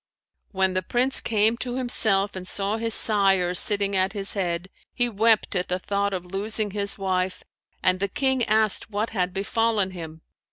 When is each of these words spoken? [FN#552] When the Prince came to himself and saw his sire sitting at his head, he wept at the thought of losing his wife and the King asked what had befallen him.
[FN#552] 0.47 0.53
When 0.53 0.73
the 0.73 0.81
Prince 0.81 1.21
came 1.21 1.57
to 1.57 1.75
himself 1.75 2.35
and 2.35 2.47
saw 2.47 2.77
his 2.77 2.95
sire 2.95 3.53
sitting 3.53 3.95
at 3.95 4.13
his 4.13 4.33
head, 4.33 4.67
he 4.91 5.07
wept 5.07 5.55
at 5.55 5.67
the 5.67 5.77
thought 5.77 6.11
of 6.11 6.25
losing 6.25 6.71
his 6.71 6.97
wife 6.97 7.43
and 7.83 7.99
the 7.99 8.07
King 8.09 8.43
asked 8.45 8.89
what 8.89 9.11
had 9.11 9.31
befallen 9.31 9.91
him. 9.91 10.21